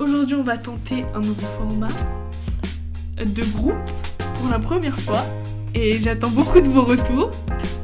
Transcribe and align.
Aujourd'hui, 0.00 0.36
on 0.36 0.42
va 0.42 0.58
tenter 0.58 1.04
un 1.14 1.20
nouveau 1.20 1.46
format 1.58 1.88
de 3.18 3.42
groupe 3.52 3.74
pour 4.36 4.48
la 4.50 4.58
première 4.58 4.98
fois 5.00 5.24
et 5.74 5.94
j'attends 5.98 6.30
beaucoup 6.30 6.60
de 6.60 6.66
vos 6.68 6.82
retours. 6.84 7.30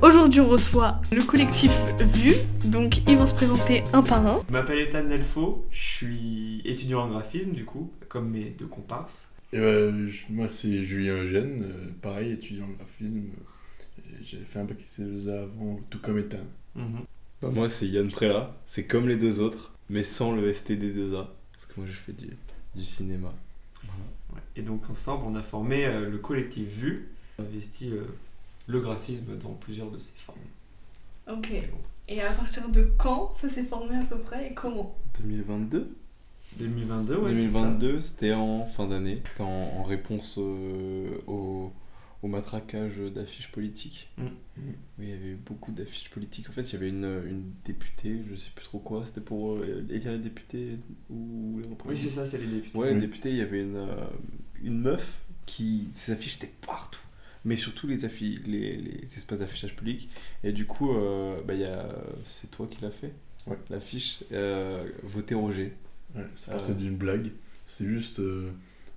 Aujourd'hui, 0.03 0.41
on 0.41 0.49
reçoit 0.49 1.01
le 1.13 1.23
collectif 1.23 1.73
VU, 2.01 2.35
donc 2.65 2.99
ils 3.09 3.17
vont 3.17 3.27
se 3.27 3.35
présenter 3.35 3.83
un 3.93 4.03
par 4.03 4.27
un. 4.27 4.41
Je 4.49 4.53
m'appelle 4.53 4.79
Ethan 4.79 5.05
Delfo, 5.05 5.67
je 5.71 5.81
suis 5.83 6.63
étudiant 6.65 7.03
en 7.03 7.09
graphisme 7.09 7.51
du 7.53 7.65
coup, 7.65 7.91
comme 8.09 8.31
mes 8.31 8.51
deux 8.51 8.67
comparses. 8.67 9.31
Et 9.53 9.59
bah, 9.59 9.91
je- 10.09 10.33
moi, 10.33 10.49
c'est 10.49 10.83
Julien 10.83 11.15
Eugène, 11.23 11.65
euh, 11.65 11.89
pareil, 12.03 12.33
étudiant 12.33 12.65
en 12.65 12.77
graphisme. 12.77 13.23
J'avais 14.23 14.45
fait 14.45 14.59
un 14.61 14.65
bac 14.65 14.79
CE2A 14.87 15.43
avant, 15.43 15.81
tout 15.91 15.99
comme 16.01 16.19
Ethan. 16.19 16.39
Mhm. 16.75 17.01
Bah, 17.43 17.49
moi, 17.55 17.69
c'est 17.69 17.87
Yann 17.87 18.09
Préla. 18.11 18.57
C'est 18.67 18.85
comme 18.85 19.09
les 19.09 19.17
deux 19.17 19.41
autres, 19.41 19.75
mais 19.91 20.03
sans 20.03 20.35
le 20.35 20.49
STD2A. 20.53 21.27
Parce 21.65 21.75
que 21.75 21.81
moi, 21.81 21.89
je 21.89 21.95
fais 21.97 22.13
du, 22.13 22.37
du 22.75 22.85
cinéma. 22.85 23.33
Ouais. 24.33 24.41
Et 24.57 24.63
donc 24.63 24.89
ensemble, 24.91 25.25
on 25.27 25.35
a 25.35 25.43
formé 25.43 25.87
euh, 25.87 26.11
le 26.11 26.19
collectif 26.19 26.69
VU, 26.69 27.09
on 27.39 27.43
a 27.43 27.47
investi 27.47 27.91
euh, 27.91 28.05
le 28.67 28.81
graphisme 28.81 29.37
dans 29.39 29.53
plusieurs 29.55 29.91
de 29.91 29.99
ses 29.99 30.15
formes. 30.19 30.39
Ok. 31.31 31.51
Et 31.51 31.63
bon, 31.63 31.79
Et 32.09 32.21
à 32.21 32.33
partir 32.33 32.69
de 32.69 32.93
quand 32.99 33.35
ça 33.41 33.49
s'est 33.49 33.65
formé 33.65 33.97
à 33.97 34.05
peu 34.05 34.19
près 34.19 34.51
et 34.51 34.55
comment? 34.55 34.95
2022 35.21 35.97
2022, 36.59 37.17
ouais, 37.17 37.35
c'est 37.35 37.43
2022, 37.47 38.01
c'était 38.03 38.33
en 38.35 38.67
fin 38.67 38.87
d'année. 38.87 39.23
C'était 39.25 39.43
en, 39.43 39.47
en 39.79 39.83
réponse 39.83 40.37
euh, 40.39 41.19
au, 41.27 41.73
au 42.25 42.29
matraquage 42.29 42.97
d'affiches 43.15 43.53
politiques. 43.53 44.09
Mm. 44.17 44.23
Oui, 44.57 44.65
il 45.01 45.11
y 45.11 45.13
avait 45.13 45.29
eu 45.33 45.37
beaucoup 45.37 45.73
d'affiches 45.73 46.09
politiques. 46.09 46.49
En 46.49 46.53
fait, 46.53 46.63
il 46.63 46.73
y 46.73 46.77
avait 46.77 46.89
une, 46.89 47.05
une 47.27 47.53
députée, 47.67 48.21
je 48.31 48.35
sais 48.37 48.51
plus 48.55 48.65
trop 48.65 48.79
quoi. 48.79 49.05
C'était 49.05 49.21
pour 49.21 49.57
euh, 49.57 49.85
élire 49.91 50.13
les 50.13 50.19
députés 50.19 50.79
ou 51.11 51.61
les 51.63 51.69
Oui, 51.85 51.97
c'est 51.97 52.09
ça, 52.11 52.25
c'est 52.27 52.39
les 52.39 52.47
députés. 52.47 52.79
Ouais, 52.79 52.89
Oui. 52.89 52.95
les 52.95 53.01
députés, 53.03 53.29
il 53.31 53.37
y 53.37 53.41
avait 53.43 53.61
une, 53.61 53.77
euh, 53.77 54.07
une 54.63 54.81
meuf 54.81 55.21
qui. 55.45 55.89
Ses 55.93 56.13
affiches 56.13 56.37
étaient 56.37 56.53
partout. 56.67 57.01
Mais 57.45 57.57
surtout 57.57 57.87
les, 57.87 57.99
les, 58.47 58.77
les 58.79 59.05
espaces 59.05 59.41
d'affichage 59.41 59.77
public. 59.77 60.09
Et 60.43 60.53
du 60.53 60.65
coup, 60.65 60.95
euh, 60.97 61.43
bah, 61.47 61.53
il 61.53 61.61
y 61.61 61.65
a, 61.67 61.95
c'est 62.25 62.51
toi 62.51 62.67
qui 62.71 62.81
l'as 62.81 62.91
fait 62.91 63.13
Ouais. 63.47 63.59
L'affiche 63.69 64.25
euh, 64.33 64.83
Votez 65.03 65.35
Roger. 65.35 65.75
Ouais, 66.15 66.23
ça 66.37 66.53
Euh. 66.53 66.57
partait 66.57 66.73
d'une 66.73 66.97
blague. 66.97 67.33
C'est 67.67 67.85
juste 67.85 68.21
euh, 68.21 68.51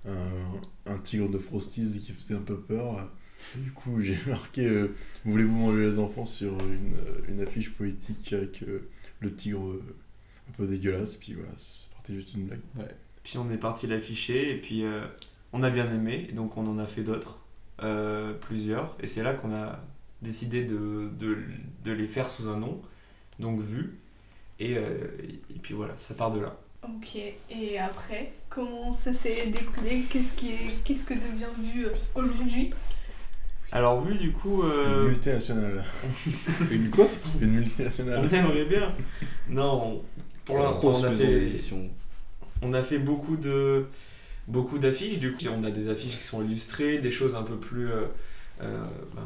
un, 0.06 0.90
un 0.90 0.98
tigre 0.98 1.28
de 1.28 1.36
Frosties 1.36 2.00
qui 2.00 2.12
faisait 2.12 2.32
un 2.34 2.40
peu 2.40 2.58
peur. 2.58 3.10
Du 3.56 3.70
coup, 3.72 4.00
j'ai 4.00 4.18
marqué 4.26 4.66
euh, 4.66 4.94
Voulez-vous 5.24 5.54
manger 5.54 5.86
les 5.86 5.98
enfants 5.98 6.26
sur 6.26 6.52
une, 6.60 6.94
euh, 6.96 7.20
une 7.28 7.40
affiche 7.40 7.70
politique 7.72 8.32
avec 8.32 8.62
euh, 8.62 8.88
le 9.20 9.34
tigre 9.34 9.66
euh, 9.66 9.82
un 10.48 10.52
peu 10.52 10.66
dégueulasse. 10.66 11.16
Puis 11.16 11.34
voilà, 11.34 11.50
c'est 11.56 11.94
parti 11.94 12.14
juste 12.14 12.34
d'une 12.34 12.46
blague. 12.46 12.60
Puis 13.22 13.38
on 13.38 13.50
est 13.50 13.58
parti 13.58 13.86
l'afficher 13.86 14.52
et 14.52 14.56
puis 14.58 14.84
euh, 14.84 15.04
on 15.52 15.62
a 15.62 15.70
bien 15.70 15.90
aimé, 15.92 16.26
et 16.28 16.32
donc 16.32 16.56
on 16.56 16.66
en 16.66 16.78
a 16.78 16.86
fait 16.86 17.02
d'autres, 17.02 17.38
euh, 17.82 18.32
plusieurs. 18.34 18.96
Et 19.00 19.06
c'est 19.06 19.22
là 19.22 19.34
qu'on 19.34 19.54
a 19.54 19.80
décidé 20.22 20.64
de, 20.64 21.10
de, 21.18 21.38
de 21.84 21.92
les 21.92 22.06
faire 22.06 22.30
sous 22.30 22.48
un 22.48 22.56
nom, 22.58 22.80
donc 23.38 23.60
VU. 23.60 23.98
Et, 24.60 24.76
euh, 24.76 24.98
et 25.54 25.58
puis 25.62 25.74
voilà, 25.74 25.96
ça 25.96 26.14
part 26.14 26.32
de 26.32 26.40
là. 26.40 26.56
Ok. 26.82 27.16
Et 27.50 27.78
après, 27.78 28.32
comment 28.48 28.92
ça 28.92 29.12
s'est 29.14 29.48
découlé 29.48 30.04
Qu'est-ce 30.10 30.32
qu'est-ce 30.84 31.04
que 31.04 31.14
devient 31.14 31.72
vu 31.74 31.86
aujourd'hui? 32.14 32.70
Alors 33.70 34.00
VU 34.00 34.14
du 34.14 34.32
coup, 34.32 34.62
Une 34.62 34.70
euh, 34.70 35.08
multinationale. 35.08 35.84
Une 36.70 36.90
quoi? 36.90 37.06
Une 37.40 37.50
on 37.50 37.52
multinationale. 37.54 38.34
aimerait 38.34 38.64
bien. 38.64 38.94
Non, 39.48 39.82
on- 39.84 40.02
pour 40.44 40.56
l'instant 40.58 40.94
on 40.94 41.04
a 41.04 41.10
fait... 41.10 41.52
On 42.62 42.72
a 42.72 42.82
fait 42.82 42.98
beaucoup 42.98 43.36
de 43.36 43.84
beaucoup 44.48 44.78
d'affiches. 44.78 45.18
Du 45.20 45.32
coup, 45.32 45.44
on 45.56 45.62
a 45.64 45.70
des 45.70 45.88
affiches 45.88 46.16
qui 46.16 46.24
sont 46.24 46.42
illustrées, 46.42 46.98
des 46.98 47.10
choses 47.12 47.34
un 47.36 47.42
peu 47.42 47.56
plus 47.56 47.88
euh, 47.90 48.06
euh, 48.62 48.82
ben, 49.14 49.22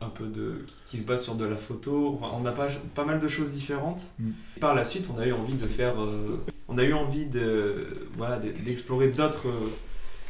un, 0.00 0.06
un 0.06 0.08
peu 0.08 0.26
de 0.26 0.64
qui 0.86 0.98
se 0.98 1.04
basent 1.04 1.22
sur 1.22 1.34
de 1.36 1.44
la 1.44 1.56
photo. 1.56 2.18
Enfin, 2.20 2.34
on 2.36 2.44
a 2.46 2.50
pas 2.52 2.68
pas 2.94 3.04
mal 3.04 3.20
de 3.20 3.28
choses 3.28 3.52
différentes. 3.52 4.02
Mm. 4.18 4.30
Et 4.56 4.60
par 4.60 4.74
la 4.74 4.84
suite, 4.84 5.08
on 5.14 5.20
a 5.20 5.26
eu 5.26 5.32
envie 5.32 5.54
de 5.54 5.66
faire, 5.68 6.00
euh, 6.02 6.42
on 6.66 6.76
a 6.78 6.82
eu 6.82 6.92
envie 6.94 7.26
de 7.26 7.86
voilà 8.16 8.38
de- 8.38 8.50
d'explorer 8.64 9.08
d'autres 9.10 9.46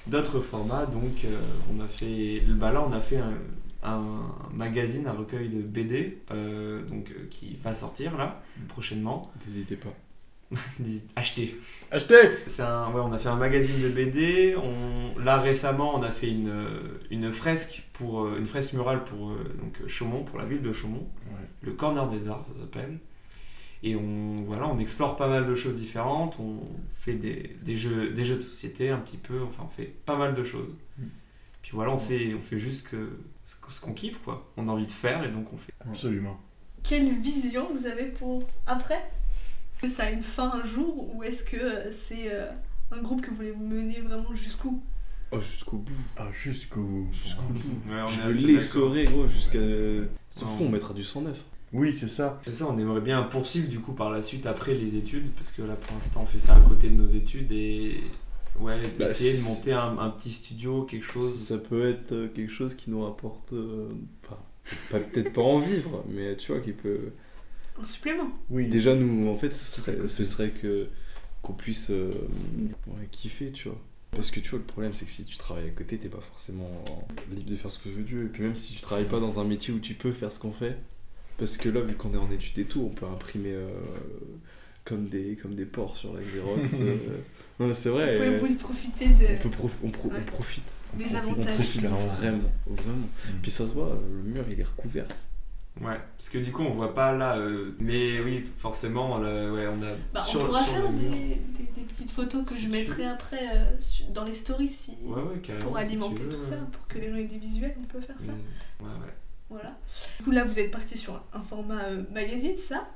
d'autres 0.06 0.40
formats. 0.40 0.86
Donc, 0.86 1.24
euh, 1.24 1.38
on 1.74 1.80
a 1.80 1.88
fait 1.88 2.42
bah 2.48 2.72
là, 2.72 2.84
on 2.86 2.92
a 2.92 3.00
fait 3.00 3.18
un, 3.18 3.34
un 3.82 4.20
magazine, 4.52 5.06
un 5.06 5.12
recueil 5.12 5.48
de 5.48 5.60
BD, 5.62 6.18
euh, 6.30 6.82
donc 6.86 7.10
euh, 7.10 7.26
qui 7.30 7.58
va 7.62 7.74
sortir 7.74 8.16
là 8.16 8.42
prochainement. 8.68 9.32
N'hésitez 9.46 9.76
pas. 9.76 9.92
Achetez. 11.16 11.58
Achetez 11.90 12.16
C'est 12.46 12.62
un, 12.62 12.90
ouais, 12.92 13.00
on 13.02 13.12
a 13.12 13.18
fait 13.18 13.30
un 13.30 13.36
magazine 13.36 13.82
de 13.82 13.88
BD. 13.88 14.54
On, 14.56 15.18
là 15.18 15.38
récemment, 15.40 15.94
on 15.98 16.02
a 16.02 16.10
fait 16.10 16.28
une, 16.30 16.52
une 17.10 17.32
fresque 17.32 17.84
pour 17.94 18.28
une 18.36 18.46
fresque 18.46 18.74
murale 18.74 19.02
pour 19.04 19.28
donc 19.28 19.80
Chaumont, 19.88 20.24
pour 20.24 20.38
la 20.38 20.44
ville 20.44 20.60
de 20.62 20.72
Chaumont, 20.72 21.08
Ouais. 21.26 21.48
le 21.62 21.72
corner 21.72 22.06
des 22.10 22.28
arts, 22.28 22.44
ça 22.46 22.60
s'appelle. 22.60 22.98
Et 23.84 23.96
on 23.96 24.42
voilà, 24.46 24.68
on 24.68 24.76
explore 24.78 25.16
pas 25.16 25.28
mal 25.28 25.46
de 25.46 25.54
choses 25.54 25.76
différentes. 25.76 26.38
On 26.40 26.60
fait 27.00 27.14
des, 27.14 27.56
des 27.62 27.76
jeux, 27.76 28.10
des 28.10 28.24
jeux 28.24 28.36
de 28.36 28.42
société 28.42 28.90
un 28.90 28.98
petit 28.98 29.16
peu. 29.16 29.42
Enfin, 29.42 29.64
on 29.66 29.68
fait 29.68 29.92
pas 30.06 30.16
mal 30.16 30.34
de 30.34 30.44
choses. 30.44 30.76
Mm. 30.98 31.04
Puis 31.62 31.70
voilà, 31.74 31.92
on 31.92 31.98
fait, 31.98 32.34
on 32.34 32.40
fait 32.40 32.58
juste 32.58 32.88
que, 32.88 33.18
ce 33.44 33.80
qu'on 33.80 33.92
kiffe 33.92 34.18
quoi. 34.24 34.40
On 34.56 34.68
a 34.68 34.70
envie 34.70 34.86
de 34.86 34.92
faire 34.92 35.24
et 35.24 35.30
donc 35.30 35.52
on 35.52 35.56
fait. 35.56 35.72
Absolument. 35.80 36.38
Quelle 36.82 37.20
vision 37.20 37.68
vous 37.74 37.86
avez 37.86 38.06
pour 38.06 38.44
après? 38.66 39.02
Est-ce 39.82 39.82
que 39.82 39.88
ça 39.88 40.04
a 40.04 40.10
une 40.10 40.22
fin 40.22 40.50
un 40.52 40.64
jour 40.64 41.14
ou 41.14 41.22
est-ce 41.24 41.44
que 41.44 41.56
euh, 41.56 41.92
c'est 41.92 42.32
euh, 42.32 42.46
un 42.92 43.02
groupe 43.02 43.20
que 43.20 43.30
vous 43.30 43.36
voulez 43.36 43.52
mener 43.52 44.00
vraiment 44.00 44.34
jusqu'où? 44.34 44.80
Oh, 45.32 45.40
jusqu'au 45.40 45.78
bout. 45.78 45.92
Ah, 46.16 46.28
jusqu'au 46.32 46.82
bout. 46.82 47.08
Jusqu'au 47.10 47.42
bout. 47.42 47.58
Ouais, 47.90 48.02
on 48.02 48.08
Je 48.08 48.20
veux 48.20 48.46
l'essorer, 48.48 49.04
gros, 49.06 49.26
jusqu'à. 49.26 49.58
Se 49.58 50.44
Non. 50.44 50.50
fout, 50.50 50.66
on 50.66 50.68
mettra 50.68 50.92
du 50.92 51.02
109. 51.02 51.38
Oui, 51.72 51.94
c'est 51.94 52.08
ça. 52.08 52.40
C'est 52.46 52.52
ça, 52.52 52.66
on 52.70 52.78
aimerait 52.78 53.00
bien 53.00 53.22
poursuivre 53.22 53.68
du 53.68 53.80
coup 53.80 53.92
par 53.92 54.10
la 54.10 54.20
suite 54.22 54.46
après 54.46 54.74
les 54.74 54.96
études, 54.96 55.32
parce 55.34 55.50
que 55.52 55.62
là 55.62 55.74
pour 55.74 55.96
l'instant 55.96 56.22
on 56.22 56.26
fait 56.26 56.38
ça 56.38 56.54
à 56.56 56.60
côté 56.60 56.88
de 56.90 56.94
nos 56.96 57.06
études 57.08 57.50
et 57.52 58.02
ouais, 58.60 58.78
Bah, 58.98 59.06
essayer 59.10 59.38
de 59.38 59.42
monter 59.42 59.72
un, 59.72 59.96
un 59.98 60.10
petit 60.10 60.32
studio, 60.32 60.82
quelque 60.84 61.06
chose. 61.06 61.38
Ça 61.38 61.56
peut 61.58 61.88
être 61.88 62.12
euh, 62.12 62.28
quelque 62.28 62.52
chose 62.52 62.74
qui 62.74 62.90
nous 62.90 63.02
rapporte. 63.02 63.52
euh, 63.54 63.88
pas, 64.28 64.38
pas- 64.90 65.00
peut-être 65.00 65.32
pas 65.32 65.42
en 65.42 65.58
vivre, 65.60 66.04
mais 66.08 66.36
tu 66.36 66.52
vois, 66.52 66.60
qui 66.60 66.72
peut. 66.72 67.12
Un 67.80 67.86
supplément 67.86 68.28
Oui. 68.50 68.68
Déjà, 68.68 68.94
nous, 68.94 69.28
en 69.30 69.36
fait, 69.36 69.52
ce 69.54 69.80
serait, 69.80 70.06
ce 70.08 70.24
serait 70.26 70.50
que 70.50 70.88
qu'on 71.40 71.54
puisse 71.54 71.90
euh, 71.90 72.12
ouais, 72.86 73.08
kiffer, 73.10 73.50
tu 73.50 73.68
vois. 73.68 73.78
Parce 74.12 74.30
que 74.30 74.40
tu 74.40 74.50
vois, 74.50 74.58
le 74.58 74.64
problème, 74.66 74.92
c'est 74.94 75.06
que 75.06 75.10
si 75.10 75.24
tu 75.24 75.38
travailles 75.38 75.68
à 75.68 75.70
côté, 75.70 75.96
t'es 75.98 76.08
pas 76.10 76.20
forcément 76.20 76.84
libre 77.34 77.50
de 77.50 77.56
faire 77.56 77.70
ce 77.70 77.78
que 77.78 77.88
veut 77.88 78.02
Dieu. 78.02 78.24
Et 78.24 78.28
puis 78.28 78.42
même 78.42 78.54
si 78.56 78.74
tu 78.74 78.80
travailles 78.80 79.06
pas 79.08 79.20
dans 79.20 79.40
un 79.40 79.44
métier 79.44 79.72
où 79.72 79.78
tu 79.78 79.94
peux 79.94 80.12
faire 80.12 80.30
ce 80.30 80.38
qu'on 80.38 80.52
fait, 80.52 80.76
parce 81.38 81.56
que 81.56 81.68
là, 81.68 81.80
vu 81.80 81.94
qu'on 81.94 82.12
est 82.14 82.18
en 82.18 82.30
études 82.30 82.58
et 82.58 82.64
tout, 82.64 82.82
on 82.90 82.94
peut 82.94 83.06
imprimer 83.06 83.52
euh, 83.52 83.68
comme 84.84 85.08
des 85.08 85.36
comme 85.40 85.54
des 85.54 85.64
porcs 85.66 85.96
sur 85.96 86.14
la 86.14 86.20
Xerox. 86.22 86.70
euh. 86.80 86.96
Non, 87.60 87.68
mais 87.68 87.74
c'est 87.74 87.88
vrai. 87.90 88.16
Euh, 88.20 88.54
profiter 88.58 89.06
de, 89.06 89.26
on, 89.34 89.38
peut 89.38 89.48
prof- 89.50 89.78
on, 89.84 89.90
pro- 89.90 90.08
on 90.10 90.14
Ouais. 90.14 90.20
profite. 90.22 90.64
On 90.94 90.98
des 90.98 91.04
profite, 91.04 91.24
on 91.26 91.30
avantages. 91.32 91.54
profite 91.54 91.82
vraiment, 91.84 92.38
vraiment. 92.66 92.96
Mm. 93.26 93.38
Puis 93.42 93.50
ça 93.50 93.66
se 93.66 93.72
voit, 93.72 93.98
le 94.24 94.30
mur 94.30 94.44
il 94.50 94.60
est 94.60 94.64
recouvert. 94.64 95.06
Ouais, 95.80 95.98
parce 96.18 96.28
que 96.28 96.36
du 96.36 96.52
coup 96.52 96.62
on 96.62 96.74
voit 96.74 96.94
pas 96.94 97.16
là, 97.16 97.38
euh, 97.38 97.74
mais 97.80 98.20
oui, 98.20 98.44
forcément, 98.58 99.16
là, 99.18 99.50
ouais, 99.50 99.66
on 99.68 99.82
a. 99.82 99.92
Bah, 100.12 100.20
sur- 100.20 100.42
on 100.42 100.46
pourra 100.46 100.62
sur 100.64 100.72
faire 100.74 100.90
des, 100.90 101.08
des- 101.08 101.70
des 101.74 101.82
petites 101.88 102.10
photos 102.10 102.44
que 102.46 102.52
Si 102.54 102.66
je 102.66 102.70
mettrai 102.70 103.04
veux. 103.04 103.08
après 103.08 103.40
euh, 103.54 103.64
dans 104.12 104.24
les 104.24 104.34
stories 104.34 104.68
si, 104.68 104.92
Ouais, 105.02 105.14
ouais, 105.22 105.38
carrément. 105.42 105.70
pour 105.70 105.78
si 105.78 105.84
alimenter 105.86 106.22
veux, 106.24 106.28
tout 106.28 106.40
ouais. 106.40 106.46
ça, 106.46 106.56
pour 106.72 106.86
que 106.88 106.98
les 106.98 107.08
gens 107.10 107.16
aient 107.16 107.24
des 107.24 107.38
visuels, 107.38 107.74
on 107.80 107.84
peut 107.84 108.00
faire 108.02 108.20
ça. 108.20 108.32
Mm. 108.32 108.84
Ouais, 108.84 108.90
ouais. 108.90 109.14
Voilà. 109.52 109.76
Du 110.18 110.24
coup 110.24 110.30
là 110.30 110.44
vous 110.44 110.58
êtes 110.58 110.70
parti 110.70 110.96
sur 110.98 111.22
un, 111.32 111.42
format 111.42 111.84
euh, 111.84 112.02
magazine, 112.12 112.56
ça? 112.56 112.88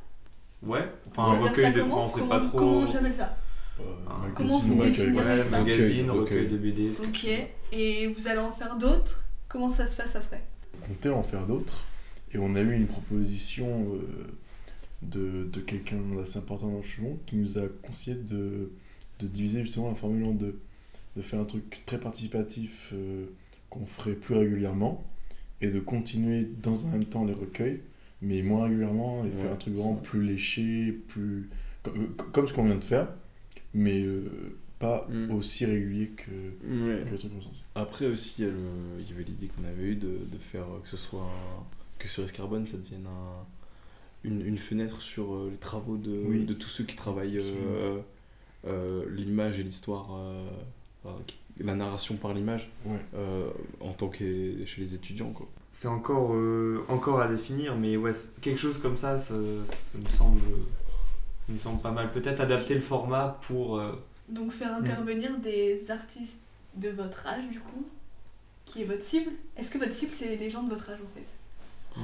Ouais, 0.62 0.88
enfin 1.10 1.32
un 1.34 1.38
dire 1.38 1.50
recueil 1.50 1.72
de. 1.72 1.80
comment? 1.82 2.04
on 2.04 2.08
sait 2.08 2.22
pas 2.22 2.40
trop. 2.40 2.58
Comment 2.58 2.86
j'appelle 2.90 3.14
ça? 3.14 3.36
Euh, 3.78 3.82
Ah. 4.08 4.18
magazine, 4.22 4.34
Comment 4.34 4.58
vous 4.58 4.76
recueil, 4.76 4.90
définirez 4.92 5.36
ouais. 5.38 5.44
Ça 5.44 5.60
magazine, 5.60 6.10
Recueil, 6.10 6.40
recueil, 6.44 6.48
de 6.48 6.56
BD. 6.56 7.00
Ok. 7.00 7.26
Et 7.72 8.06
vous 8.08 8.26
allez 8.28 8.38
en 8.40 8.52
faire 8.52 8.76
d'autres? 8.76 9.22
Comment 9.48 9.68
ça 9.68 9.86
se 9.86 9.94
passe 9.96 10.16
après? 10.16 10.42
On 10.82 10.88
comptait 10.88 11.08
en 11.10 11.22
faire 11.22 11.46
d'autres. 11.46 11.84
Et 12.32 12.38
on 12.38 12.54
a 12.56 12.60
eu 12.60 12.72
une 12.74 12.86
proposition 12.86 13.86
euh, 13.94 14.26
de, 15.02 15.44
de 15.44 15.60
quelqu'un 15.60 15.98
d'assez 16.16 16.38
important 16.38 16.68
dans 16.68 16.78
le 16.78 16.82
chemin 16.82 17.10
qui 17.26 17.36
nous 17.36 17.58
a 17.58 17.68
conseillé 17.82 18.16
de, 18.16 18.72
de 19.20 19.26
diviser 19.26 19.62
justement 19.62 19.88
la 19.88 19.94
formule 19.94 20.24
en 20.24 20.32
deux. 20.32 20.58
De 21.16 21.22
faire 21.22 21.40
un 21.40 21.44
truc 21.44 21.82
très 21.86 21.98
participatif 22.00 22.90
euh, 22.92 23.26
qu'on 23.70 23.86
ferait 23.86 24.14
plus 24.14 24.34
régulièrement 24.34 25.04
et 25.60 25.70
de 25.70 25.80
continuer 25.80 26.46
dans 26.62 26.84
un 26.86 26.88
même 26.90 27.04
temps 27.04 27.24
les 27.24 27.32
recueils, 27.34 27.80
mais 28.22 28.42
moins 28.42 28.64
régulièrement 28.64 29.20
et 29.24 29.28
Ouais, 29.28 29.42
faire 29.42 29.52
un 29.52 29.56
truc 29.56 29.74
vraiment 29.74 29.94
plus 29.94 30.22
léché, 30.22 30.92
plus 31.08 31.48
comme, 31.82 32.02
euh, 32.02 32.06
comme 32.32 32.46
ce 32.48 32.52
qu'on 32.52 32.64
vient 32.64 32.74
de 32.76 32.84
faire, 32.84 33.08
mais 33.74 34.02
euh, 34.02 34.28
pas 34.78 35.06
Mm. 35.10 35.30
aussi 35.34 35.64
régulier 35.64 36.08
que, 36.08 36.30
Ouais. 36.30 37.04
que 37.04 37.10
le 37.12 37.18
truc. 37.18 37.32
Après 37.74 38.06
aussi, 38.06 38.34
il 38.38 38.44
y, 38.44 38.48
a 38.48 38.50
le- 38.50 39.00
il 39.00 39.08
y 39.08 39.12
avait 39.14 39.24
l'idée 39.24 39.46
qu'on 39.48 39.64
avait 39.64 39.82
eue 39.84 39.96
de, 39.96 40.08
de 40.08 40.38
faire 40.38 40.64
euh, 40.64 40.80
que 40.82 40.88
ce 40.90 40.96
soit 40.98 41.22
un- 41.22 41.64
que 41.98 42.08
sur 42.08 42.24
Escarbone, 42.24 42.66
ça 42.66 42.76
devienne 42.76 43.06
un- 43.06 43.46
une, 44.28 44.44
une 44.44 44.58
fenêtre 44.58 45.00
sur 45.00 45.46
les 45.50 45.56
travaux 45.56 45.96
de, 45.96 46.22
Oui. 46.26 46.44
de 46.44 46.52
tous 46.54 46.68
ceux 46.68 46.84
qui 46.84 46.96
travaillent 46.96 47.38
euh, 47.38 47.98
euh, 48.66 49.04
l'image 49.14 49.58
et 49.60 49.62
l'histoire, 49.62 50.08
qui- 51.26 51.38
la 51.60 51.74
narration 51.74 52.16
par 52.16 52.34
l'image, 52.34 52.70
Ouais. 52.84 52.98
euh, 53.14 53.48
en 53.80 53.92
tant 53.92 54.08
que 54.08 54.64
chez 54.66 54.80
les 54.80 54.94
étudiants. 54.94 55.30
Quoi. 55.30 55.48
C'est 55.72 55.88
encore, 55.88 56.34
euh, 56.34 56.84
encore 56.88 57.20
à 57.20 57.28
définir, 57.28 57.76
mais 57.76 57.96
ouais, 57.96 58.12
quelque 58.42 58.58
chose 58.60 58.78
comme 58.78 58.96
ça, 58.96 59.18
ça, 59.18 59.34
ça- 59.64 59.74
ça 59.74 59.98
me, 59.98 60.08
semble, 60.08 60.40
ça 61.46 61.52
me 61.52 61.58
semble 61.58 61.80
pas 61.82 61.90
mal. 61.92 62.12
Peut-être 62.12 62.40
adapter 62.40 62.74
le 62.74 62.80
format 62.80 63.38
pour. 63.46 63.78
euh, 63.78 63.92
Donc 64.28 64.52
faire 64.52 64.74
intervenir 64.74 65.38
des 65.38 65.90
artistes 65.90 66.42
de 66.76 66.88
votre 66.90 67.26
âge 67.26 67.48
du 67.50 67.60
coup, 67.60 67.86
qui 68.64 68.82
est 68.82 68.84
votre 68.84 69.02
cible. 69.02 69.30
Est-ce 69.56 69.70
que 69.70 69.78
votre 69.78 69.92
cible 69.94 70.12
c'est 70.14 70.36
les 70.36 70.50
gens 70.50 70.62
de 70.62 70.70
votre 70.70 70.90
âge 70.90 70.98
en 71.00 71.18
fait? 71.18 72.00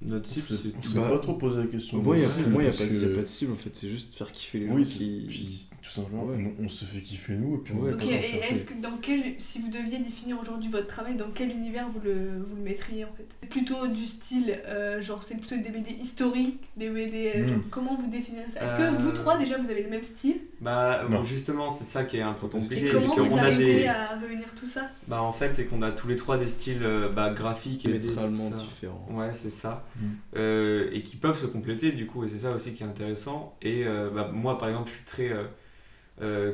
Notre 0.00 0.28
On 0.30 0.32
cible, 0.32 0.46
c'est 0.46 0.96
on 0.98 1.00
Bah, 1.02 1.10
pas 1.10 1.18
trop 1.18 1.34
posé 1.34 1.58
la 1.60 1.66
question. 1.66 1.98
Moi, 2.00 2.16
il 2.16 2.20
n'y 2.20 2.24
a, 2.24 2.28
pas 2.70 2.84
de- 2.86 3.16
pas 3.16 3.26
cible 3.26 3.52
en 3.52 3.56
fait, 3.56 3.70
c'est 3.74 3.88
juste 3.88 4.14
faire 4.14 4.30
kiffer 4.30 4.60
les 4.60 4.68
gens 4.68 4.74
Oui, 4.74 4.84
qui. 4.84 5.68
Simplement, 6.02 6.24
Ouais. 6.24 6.54
on, 6.60 6.64
on 6.64 6.68
se 6.68 6.84
fait 6.84 7.00
kiffer 7.00 7.34
nous 7.34 7.56
et 7.56 7.58
puis 7.58 7.74
on 7.74 7.80
Ouais, 7.80 7.90
va 7.90 7.96
Ok, 7.96 8.00
pas 8.02 8.06
en 8.06 8.08
et 8.10 8.22
chercher. 8.22 8.54
est-ce 8.54 8.64
que 8.66 8.74
dans 8.82 8.96
quel, 9.02 9.34
si 9.38 9.60
vous 9.60 9.68
deviez 9.68 9.98
définir 9.98 10.40
aujourd'hui 10.40 10.68
votre 10.68 10.86
travail, 10.86 11.16
dans 11.16 11.30
quel 11.34 11.50
univers 11.50 11.88
vous 11.90 12.00
le, 12.00 12.38
vous 12.48 12.56
le 12.56 12.62
mettriez 12.62 13.04
en 13.04 13.12
fait? 13.16 13.48
Plutôt 13.48 13.86
du 13.86 14.04
style, 14.04 14.58
euh, 14.66 15.00
genre 15.02 15.22
c'est 15.22 15.36
plutôt 15.38 15.56
des 15.56 15.70
BD 15.70 15.90
historiques, 15.92 16.62
des 16.76 16.88
BD. 16.90 17.32
euh, 17.36 17.44
Hmm. 17.44 17.48
genre, 17.48 17.58
comment 17.70 17.96
vous 17.96 18.08
définirez 18.08 18.50
ça? 18.50 18.62
Est-ce 18.64 18.80
Euh, 18.80 18.92
que 18.96 19.02
vous 19.02 19.12
trois 19.12 19.38
déjà 19.38 19.58
vous 19.58 19.70
avez 19.70 19.82
le 19.82 19.90
même 19.90 20.04
style? 20.04 20.36
Bah, 20.60 21.04
Non. 21.08 21.24
justement, 21.24 21.70
c'est 21.70 21.84
ça 21.84 22.04
qui 22.04 22.16
est 22.18 22.22
un 22.22 22.32
peu 22.34 22.48
compliqué. 22.48 22.86
Et 22.88 22.90
comment 22.90 23.24
vous 23.24 23.38
a 23.38 23.42
arrivez 23.42 23.80
des- 23.82 23.86
à 23.86 24.16
réunir 24.16 24.48
tout 24.56 24.66
ça? 24.66 24.90
Bah, 25.06 25.22
en 25.22 25.32
fait, 25.32 25.54
c'est 25.54 25.66
qu'on 25.66 25.82
a 25.82 25.92
tous 25.92 26.08
les 26.08 26.16
trois 26.16 26.36
des 26.36 26.46
styles 26.48 26.82
euh, 26.82 27.08
bah, 27.08 27.30
graphiques 27.30 27.86
et 27.86 27.98
ça. 28.00 28.56
différents. 28.56 29.06
Ouais, 29.10 29.30
c'est 29.34 29.50
ça. 29.50 29.86
Mm. 29.96 30.06
Euh, 30.36 30.90
et 30.92 31.02
qui 31.02 31.16
peuvent 31.16 31.38
se 31.38 31.46
compléter 31.46 31.92
du 31.92 32.06
coup, 32.06 32.24
et 32.24 32.28
c'est 32.28 32.38
ça 32.38 32.52
aussi 32.52 32.74
qui 32.74 32.82
est 32.82 32.86
intéressant. 32.86 33.56
Et 33.62 33.84
euh, 33.86 34.10
bah, 34.10 34.30
moi, 34.32 34.58
par 34.58 34.68
exemple, 34.68 34.88
je 34.90 34.94
suis 34.96 35.04
très 35.04 35.28
euh, 35.30 35.44
euh, 35.44 35.46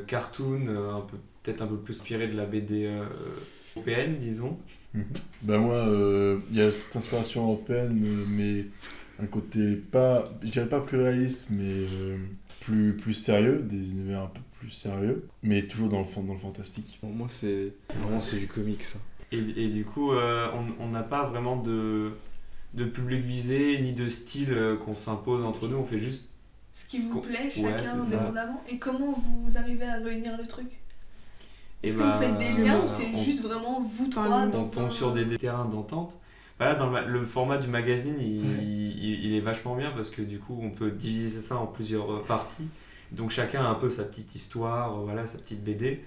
cartoon, 0.07 0.67
euh, 0.67 0.93
un 0.93 1.01
peu 1.01 1.17
peut-être 1.43 1.61
un 1.61 1.67
peu 1.67 1.77
plus 1.77 1.93
inspiré 1.95 2.27
de 2.27 2.35
la 2.35 2.45
BD 2.45 2.85
euh, 2.85 3.05
européenne, 3.75 4.17
disons. 4.19 4.57
Mhm. 4.93 5.03
Bah 5.43 5.57
moi, 5.57 5.75
euh, 5.75 6.39
il 6.49 6.57
y 6.57 6.61
a 6.61 6.71
cette 6.71 6.95
inspiration 6.95 7.43
européenne, 7.43 8.01
euh, 8.03 8.25
mais 8.27 8.65
un 9.21 9.27
côté 9.27 9.75
pas, 9.75 10.31
je 10.41 10.49
dirais 10.49 10.67
pas 10.69 10.81
plus 10.81 10.97
réaliste, 10.97 11.47
mais 11.49 11.63
euh, 11.63 12.17
plus, 12.61 12.95
plus 12.95 13.13
sérieux, 13.13 13.59
des 13.59 13.91
univers 13.91 14.21
un 14.23 14.27
peu 14.27 14.41
plus 14.59 14.69
sérieux, 14.69 15.27
mais 15.43 15.63
toujours 15.63 15.89
dans 15.89 15.99
le, 15.99 16.27
dans 16.27 16.33
le 16.33 16.39
fantastique. 16.39 16.97
Pour 16.99 17.11
moi, 17.11 17.27
c'est 17.29 17.73
vraiment 18.01 18.21
c'est 18.21 18.37
du 18.39 18.47
comique 18.47 18.83
ça. 18.83 18.99
Et, 19.31 19.37
et 19.37 19.69
du 19.69 19.85
coup, 19.85 20.13
euh, 20.13 20.49
on 20.53 20.83
on 20.83 20.89
n'a 20.89 21.03
pas 21.03 21.27
vraiment 21.27 21.57
de, 21.57 22.11
de 22.73 22.85
public 22.85 23.21
visé, 23.21 23.79
ni 23.81 23.93
de 23.93 24.09
style 24.09 24.51
euh, 24.53 24.77
qu'on 24.77 24.95
s'impose 24.95 25.43
entre 25.43 25.67
nous. 25.67 25.77
On 25.77 25.85
fait 25.85 25.99
juste. 25.99 26.29
Ce 26.75 26.85
qui 26.87 27.01
Ce 27.01 27.07
vous 27.07 27.21
plaît, 27.21 27.45
ouais, 27.45 27.49
chacun 27.49 27.77
c'est 28.01 28.11
ça. 28.11 28.17
indépendamment 28.17 28.61
Et 28.67 28.77
comment 28.77 29.15
vous 29.45 29.57
arrivez 29.57 29.85
à 29.85 29.95
réunir 29.95 30.37
le 30.37 30.45
truc? 30.45 30.67
Et 31.83 31.87
Est-ce 31.87 31.97
bah, 31.97 32.03
que 32.03 32.11
vous 32.11 32.23
faites 32.23 32.37
des 32.57 32.63
liens 32.63 32.79
ou 32.79 32.87
bah, 32.87 32.93
c'est 32.95 33.07
on- 33.15 33.23
juste 33.23 33.41
vraiment 33.43 33.81
vous 33.97 34.07
trois 34.09 34.45
dans 34.47 34.63
on 34.63 34.67
tombe 34.67 34.87
un- 34.89 34.91
sur 34.91 35.13
des, 35.13 35.23
des 35.25 35.37
terrains 35.37 35.65
d'entente. 35.65 36.19
Voilà, 36.57 36.75
dans 36.75 36.85
le, 36.87 36.91
ma- 36.91 37.01
le 37.01 37.25
format 37.25 37.57
du 37.57 37.67
magazine, 37.67 38.15
il, 38.19 38.41
Ouais. 38.41 38.63
il- 38.63 39.25
il 39.25 39.33
est 39.35 39.39
vachement 39.41 39.75
bien 39.75 39.91
parce 39.91 40.09
que 40.09 40.21
du 40.21 40.37
coup, 40.39 40.59
on 40.61 40.69
peut 40.69 40.91
diviser 40.91 41.39
ça 41.41 41.57
en 41.57 41.65
plusieurs 41.67 42.11
euh, 42.13 42.23
parties. 42.27 42.67
Donc 43.11 43.31
chacun 43.31 43.63
a 43.63 43.67
un 43.69 43.75
peu 43.75 43.89
sa 43.89 44.03
petite 44.03 44.35
histoire, 44.35 44.97
euh, 44.99 45.03
voilà, 45.05 45.27
sa 45.27 45.37
petite 45.37 45.63
BD. 45.63 46.03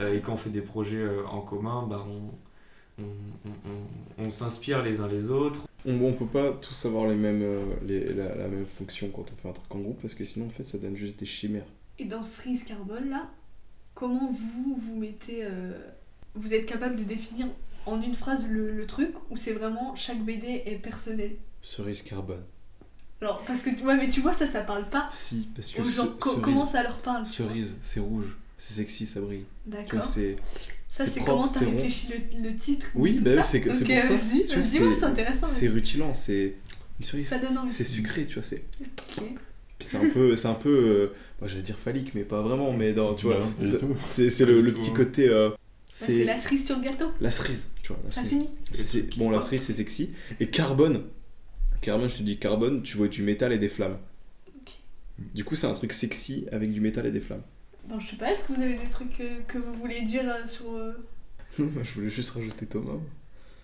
Euh, 0.00 0.14
et 0.14 0.20
quand 0.20 0.32
on 0.34 0.36
fait 0.38 0.50
des 0.50 0.60
projets 0.62 0.96
euh, 1.02 1.26
en 1.26 1.40
commun, 1.40 1.86
bah, 1.88 2.06
on, 2.08 2.30
on, 2.98 3.02
on- 3.48 4.22
on- 4.22 4.26
on 4.26 4.30
s'inspire 4.30 4.82
les 4.82 5.00
uns 5.00 5.08
les 5.08 5.30
autres. 5.30 5.66
On, 5.86 6.00
on 6.02 6.12
peut 6.12 6.26
pas 6.26 6.52
tous 6.52 6.86
avoir 6.86 7.06
les 7.08 7.14
mêmes, 7.16 7.42
euh, 7.42 7.64
les, 7.86 8.12
la, 8.12 8.34
la 8.34 8.48
même 8.48 8.66
fonction 8.66 9.08
quand 9.10 9.24
on 9.32 9.36
fait 9.42 9.48
un 9.48 9.52
truc 9.52 9.74
en 9.74 9.78
groupe 9.78 10.00
parce 10.02 10.14
que 10.14 10.24
sinon 10.24 10.46
en 10.46 10.50
fait 10.50 10.64
ça 10.64 10.78
donne 10.78 10.96
juste 10.96 11.18
des 11.20 11.26
chimères. 11.26 11.66
Et 11.98 12.04
dans 12.04 12.22
Cerise 12.22 12.64
Carbone 12.64 13.08
là, 13.10 13.28
comment 13.94 14.30
vous 14.32 14.76
vous 14.76 14.96
mettez. 14.96 15.44
euh, 15.44 15.72
Vous 16.34 16.54
êtes 16.54 16.66
capable 16.66 16.96
de 16.96 17.04
définir 17.04 17.46
en 17.86 18.02
une 18.02 18.14
phrase 18.14 18.46
le, 18.48 18.70
le 18.72 18.86
truc 18.86 19.14
ou 19.30 19.36
c'est 19.36 19.52
vraiment 19.52 19.94
chaque 19.96 20.22
BD 20.22 20.62
est 20.66 20.76
personnel? 20.82 21.36
Cerise 21.62 22.02
carbone. 22.02 22.44
Alors, 23.20 23.42
parce 23.46 23.62
que 23.62 23.70
ouais, 23.84 23.96
mais 23.96 24.10
tu 24.10 24.20
vois, 24.20 24.32
ça, 24.32 24.46
ça 24.46 24.60
parle 24.60 24.88
pas 24.88 25.08
Si, 25.10 25.48
parce 25.54 25.72
que 25.72 25.82
aux 25.82 25.86
gens. 25.86 26.04
ce- 26.04 26.08
Co- 26.10 26.30
cerise, 26.30 26.44
comment 26.44 26.66
ça 26.66 26.82
leur 26.84 26.98
parle 26.98 27.24
tu 27.28 27.42
vois? 27.42 27.50
Cerise, 27.50 27.74
c'est 27.82 27.98
rouge, 27.98 28.36
c'est 28.58 28.74
sexy, 28.74 29.06
ça 29.06 29.20
brille. 29.20 29.44
D'accord. 29.66 30.04
C'est. 30.04 30.36
Ça, 30.96 31.06
c'est 31.06 31.20
comment 31.20 31.46
t'as 31.46 31.60
réfléchi 31.60 32.08
le, 32.10 32.48
le 32.48 32.56
titre 32.56 32.86
Oui, 32.96 33.14
tout 33.16 33.22
bah 33.24 33.30
oui, 33.30 33.36
ça 33.36 33.42
c'est 33.44 33.60
que- 33.60 33.72
c'est 33.72 33.84
Ok, 33.84 33.90
pour 33.90 34.18
ça. 34.18 34.54
C'est- 34.64 35.04
intéressant. 35.04 35.46
C'est 35.46 35.68
rutilant, 35.68 36.12
c'est 36.14 36.54
une 36.98 37.04
cerise. 37.04 37.28
Ça 37.28 37.38
donne 37.38 37.56
envie. 37.58 37.72
C'est 37.72 37.84
sucré, 37.84 38.26
tu 38.26 38.34
vois, 38.34 38.42
c'est. 38.42 38.64
Ok. 39.18 39.24
Puis 39.78 39.86
c'est 39.88 39.96
un 39.98 40.08
peu, 40.08 40.34
c'est 40.34 40.48
un 40.48 40.54
peu, 40.54 40.68
euh, 40.70 41.12
moi 41.40 41.48
j'allais 41.48 41.62
dire 41.62 41.78
phallique, 41.78 42.12
mais 42.16 42.22
pas 42.24 42.42
vraiment, 42.42 42.72
mais 42.72 42.92
dans, 42.92 43.14
tu 43.14 43.26
vois, 43.26 43.38
Bah, 43.60 43.76
c'est 44.08 44.28
c'est 44.28 44.44
le, 44.44 44.60
le 44.60 44.74
petit 44.74 44.92
côté, 44.92 45.28
euh, 45.28 45.50
Bah, 45.50 45.56
c'est 45.92 46.24
la 46.24 46.36
cerise 46.40 46.66
sur 46.66 46.76
le 46.78 46.82
gâteau. 46.84 47.12
la 47.20 47.30
cerise, 47.30 47.68
tu 47.80 47.92
vois, 47.92 48.02
la 48.04 48.10
cerise. 48.10 49.04
qui 49.08 49.18
bon, 49.20 49.30
la 49.30 49.40
cerise 49.40 49.62
c'est 49.62 49.72
sexy. 49.74 50.10
Et 50.40 50.48
carbone, 50.48 51.04
carbone, 51.80 52.08
je 52.10 52.16
te 52.16 52.22
dis 52.24 52.38
carbone, 52.38 52.82
tu 52.82 52.96
vois 52.96 53.06
du 53.06 53.22
métal 53.22 53.52
et 53.52 53.58
des 53.58 53.68
flammes. 53.68 53.98
Ok. 54.48 54.72
Du 55.32 55.44
coup, 55.44 55.54
c'est 55.54 55.68
un 55.68 55.74
truc 55.74 55.92
sexy 55.92 56.46
avec 56.50 56.72
du 56.72 56.80
métal 56.80 57.06
et 57.06 57.12
des 57.12 57.20
flammes. 57.20 57.42
Bon, 57.88 57.98
je 58.00 58.10
sais 58.10 58.16
pas, 58.16 58.30
est-ce 58.32 58.46
que 58.46 58.52
vous 58.52 58.62
avez 58.62 58.76
des 58.76 58.88
trucs 58.88 59.18
euh, 59.20 59.40
que 59.48 59.58
vous 59.58 59.72
voulez 59.74 60.02
dire 60.02 60.24
euh, 60.28 60.46
sur. 60.46 60.70
euh, 60.72 60.92
je 61.58 61.94
voulais 61.94 62.10
juste 62.10 62.30
rajouter 62.30 62.66
Thomas. 62.66 62.98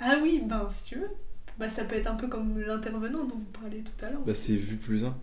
Ah 0.01 0.19
oui, 0.23 0.43
ben 0.45 0.67
si 0.71 0.85
tu 0.85 0.95
veux. 0.97 1.11
Bah 1.59 1.69
ça 1.71 1.85
peut 1.85 1.95
être 1.95 2.09
un 2.11 2.17
peu 2.17 2.27
comme 2.29 2.59
l'intervenant 2.61 3.25
dont 3.25 3.37
vous 3.37 3.61
parliez 3.61 3.83
tout 3.83 4.05
à 4.05 4.11
l'heure. 4.11 4.23
Bah, 4.23 4.35
c'est 4.35 4.57
vu 4.57 4.77
plus 4.77 5.05
un. 5.05 5.17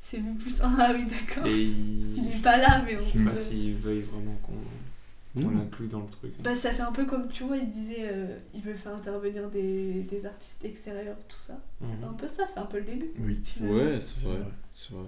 C'est 0.00 0.18
vu 0.18 0.34
plus. 0.34 0.60
Ah 0.62 0.92
oui, 0.94 1.04
d'accord. 1.06 1.46
Et 1.46 1.62
Il 1.62 2.18
il... 2.26 2.32
est 2.36 2.42
pas 2.42 2.56
là, 2.58 2.82
mais 2.84 2.96
on 2.98 3.06
Je 3.06 3.18
sais 3.18 3.24
pas 3.24 3.36
s'il 3.36 3.74
veuille 3.76 4.02
vraiment 4.02 4.34
qu'on 4.42 4.52
qu'on 4.52 5.48
Mmh. 5.48 5.58
l'inclue 5.58 5.86
dans 5.86 6.00
le 6.00 6.08
truc. 6.08 6.32
Bah 6.42 6.56
ça 6.56 6.72
fait 6.72 6.82
un 6.82 6.90
peu 6.90 7.06
comme 7.06 7.28
tu 7.28 7.44
vois, 7.44 7.56
il 7.56 7.70
disait, 7.70 7.98
euh, 8.00 8.36
il 8.52 8.62
veut 8.62 8.74
faire 8.74 8.96
intervenir 8.96 9.48
des, 9.48 10.02
des 10.10 10.26
artistes 10.26 10.64
extérieurs, 10.64 11.16
tout 11.28 11.38
ça. 11.38 11.56
C'est 11.80 11.86
Mhm. 11.86 12.04
un 12.10 12.12
peu 12.14 12.26
ça, 12.26 12.48
c'est 12.48 12.58
un 12.58 12.66
peu 12.66 12.78
le 12.78 12.84
début. 12.84 13.12
Oui. 13.20 13.38
finalement. 13.44 13.76
Ouais, 13.76 14.00
c'est 14.00 14.24
vrai. 14.26 14.40
C'est 14.72 14.92
vrai. 14.92 15.06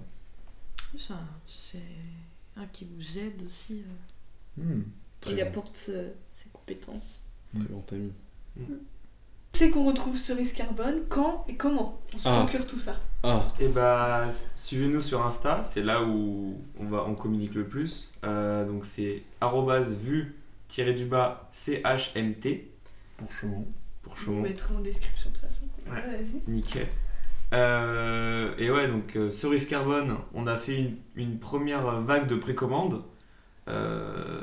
Ça, 0.95 1.19
c'est 1.45 1.77
un 2.57 2.65
qui 2.67 2.85
vous 2.85 3.17
aide 3.17 3.41
aussi. 3.45 3.83
euh. 4.59 4.63
Hmm, 4.63 4.83
très 5.21 5.31
Il 5.31 5.35
bien. 5.35 5.47
apporte 5.47 5.85
euh, 5.89 6.09
ses 6.31 6.49
compétences. 6.49 7.25
Très 7.55 7.65
grand 7.65 7.85
ami. 7.93 8.11
C'est 9.53 9.69
qu'on 9.69 9.85
retrouve 9.85 10.17
Cerise 10.17 10.53
Carbone, 10.53 11.01
quand 11.09 11.45
et 11.47 11.55
comment 11.55 12.01
on 12.13 12.17
se 12.17 12.27
Ah. 12.27 12.39
procure 12.41 12.65
tout 12.65 12.79
ça. 12.79 12.99
Ah, 13.23 13.47
Et 13.59 13.67
bah, 13.67 14.25
suivez-nous 14.25 14.99
sur 15.01 15.23
Insta, 15.25 15.61
c'est 15.63 15.83
là 15.83 16.03
où 16.03 16.59
on, 16.79 16.85
va, 16.85 17.05
on 17.07 17.13
communique 17.15 17.53
le 17.53 17.67
plus. 17.67 18.11
Euh, 18.23 18.65
donc 18.67 18.85
c'est 18.85 19.21
arrobase 19.41 19.95
vu 19.95 20.35
du 20.95 21.05
bas 21.05 21.47
CHMT 21.51 22.71
Pour 23.17 23.31
Chaumont. 23.31 23.67
pour 24.01 24.17
Chaumont. 24.17 24.41
mettrai 24.41 24.73
en 24.75 24.79
description 24.79 25.29
de 25.29 25.35
toute 25.35 25.45
façon. 25.47 25.65
Ouais. 25.87 26.25
Nickel. 26.47 26.87
Euh, 27.53 28.53
et 28.57 28.71
ouais, 28.71 28.87
donc 28.87 29.15
euh, 29.15 29.29
Cerise 29.29 29.67
Carbone, 29.67 30.17
on 30.33 30.47
a 30.47 30.57
fait 30.57 30.77
une, 30.79 30.95
une 31.15 31.39
première 31.39 32.01
vague 32.01 32.27
de 32.27 32.35
précommande. 32.35 33.03
Euh, 33.67 34.41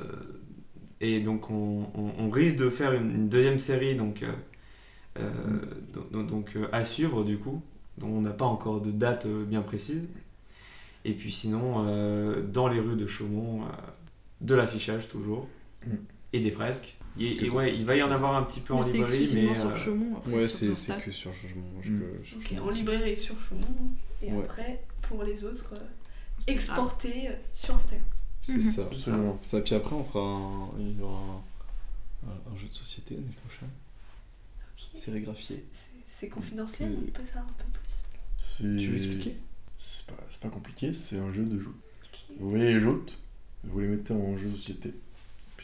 et 1.01 1.21
donc 1.21 1.51
on, 1.51 1.91
on- 1.95 2.13
on 2.19 2.31
risque 2.31 2.57
de 2.57 2.71
faire 2.71 2.93
une, 2.93 3.11
une 3.11 3.29
deuxième 3.29 3.59
série, 3.59 3.97
donc, 3.97 4.25
donc, 6.13 6.27
donc, 6.27 6.59
à 6.73 6.85
suivre 6.85 7.25
du 7.25 7.39
coup, 7.39 7.63
on 8.03 8.21
n'a 8.23 8.31
pas 8.31 8.45
encore 8.45 8.81
de 8.81 8.91
date 8.91 9.27
bien 9.27 9.63
précise. 9.63 10.09
Et 11.05 11.15
puis 11.15 11.33
sinon, 11.33 11.87
euh, 11.89 12.43
dans 12.43 12.69
les 12.69 12.81
rues 12.81 12.97
de 12.97 13.07
Chaumont, 13.07 13.65
euh, 13.65 13.67
de 14.43 14.55
l'affichage 14.55 15.09
toujours, 15.09 15.49
Mm. 15.87 15.95
et 16.35 16.41
des 16.41 16.51
fresques. 16.51 16.99
Et, 17.19 17.51
ouais, 17.51 17.75
il 17.77 17.85
va 17.85 17.97
y 17.97 18.03
en 18.03 18.11
avoir 18.11 18.37
un 18.37 18.43
petit 18.45 18.61
peu 18.61 18.73
en 18.73 18.79
Mais 18.81 18.87
c'est 18.87 18.93
librairie, 18.99 19.31
mais 19.35 19.55
sur 19.55 19.69
euh, 19.69 19.75
Chaumont. 19.75 20.17
Après, 20.19 20.33
ouais, 20.33 20.49
c'est 20.49 20.75
c'est 20.75 21.01
que 21.03 21.11
sur 21.11 21.33
Chaumont 21.35 21.67
en 21.77 22.69
aussi. 22.69 22.79
librairie 22.81 23.17
sur 23.19 23.35
Chaumont. 23.43 23.67
Et 24.23 24.33
Ouais. 24.33 24.45
après, 24.45 24.83
pour 25.03 25.23
les 25.25 25.45
autres, 25.45 25.75
euh, 25.77 25.85
exporter 26.47 27.29
euh, 27.29 27.33
sur 27.53 27.75
Instagram. 27.77 28.07
C'est 28.43 28.55
Mhm. 28.55 28.63
ça. 28.63 28.83
Absolument. 28.83 29.39
Ça, 29.43 29.61
puis 29.61 29.75
après, 29.75 29.95
on 29.95 30.05
fera 30.05 30.25
un, 30.25 30.69
il 30.79 30.99
y 30.99 31.03
aura 31.03 31.43
un, 32.27 32.57
jeu 32.57 32.69
de 32.69 32.75
société 32.75 33.15
l'année 33.17 33.35
prochaine. 33.45 33.69
Ok. 34.77 35.01
Sérigraphié. 35.01 35.57
C'est- 35.57 35.87
C'est 36.15 36.29
confidentiel, 36.29 36.95
on 36.99 37.11
peut 37.11 37.25
savoir 37.27 37.45
un 37.47 37.53
peu 37.55 37.65
plus. 37.73 37.81
C'est... 38.41 38.77
Tu 38.77 38.91
veux 38.91 38.97
expliquer? 38.99 39.37
C'est 39.79 40.07
pas, 40.07 40.23
c'est 40.29 40.41
pas 40.43 40.49
compliqué, 40.51 40.93
c'est 40.93 41.19
un 41.19 41.33
jeu 41.33 41.45
de 41.45 41.59
joute. 41.59 41.77
Vous 42.39 42.51
voyez 42.51 42.75
les 42.75 42.81
joutes, 42.81 43.17
vous 43.65 43.81
les 43.81 43.89
mettez 43.89 44.13
en 44.13 44.37
jeu 44.37 44.51
de 44.51 44.57
société. 44.57 44.93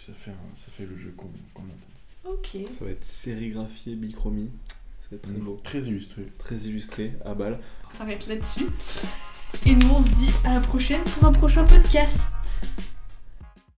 Puis 0.06 0.12
ça 0.12 0.18
fait, 0.25 0.30
un- 0.30 0.56
ça 0.56 0.70
fait 0.76 0.84
le 0.86 0.96
jeu 0.98 1.12
qu'on 1.16 1.26
qu'on 1.54 1.62
entend. 1.62 2.32
Ok. 2.38 2.48
Ça 2.78 2.84
va 2.84 2.90
être 2.92 3.04
sérigraphié, 3.04 3.94
bichromie. 3.96 4.50
Ça 5.02 5.08
va 5.10 5.16
être 5.16 5.22
très 5.22 5.32
Mm. 5.32 5.40
beau. 5.44 5.60
Très 5.64 5.80
illustré. 5.80 6.22
Très 6.38 6.56
illustré, 6.56 7.12
à 7.25 7.34
balle. 7.34 7.58
On 7.92 7.96
s'arrête 7.98 8.26
là-dessus. 8.28 8.66
Et 9.64 9.75
nous, 9.75 9.90
on 9.90 10.02
se 10.02 10.10
dit 10.10 10.30
à 10.44 10.54
la 10.54 10.60
prochaine 10.60 11.02
pour 11.02 11.25
un 11.25 11.32
prochain 11.32 11.64
podcast. 11.64 12.18